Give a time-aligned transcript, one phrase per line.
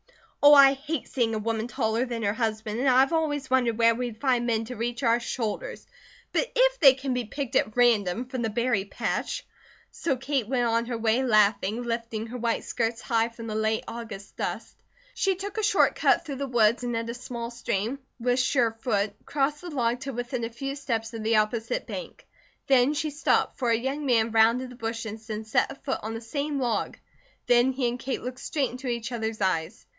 [0.43, 3.93] "Oh, I hate seeing a woman taller than her husband and I've always wondered where
[3.93, 5.85] we'd find men to reach our shoulders.
[6.31, 9.45] But if they can be picked at random from the berry patch"
[9.91, 13.83] So Kate went on her way laughing, lifting her white skirts high from the late
[13.87, 14.75] August dust.
[15.13, 18.71] She took a short cut through the woods and at a small stream, with sure
[18.81, 22.25] foot, crossed the log to within a few steps of the opposite bank.
[22.65, 26.15] There she stopped, for a young man rounded the bushes and set a foot on
[26.15, 26.97] the same log;
[27.45, 29.85] then he and Kate looked straight into each other's eyes.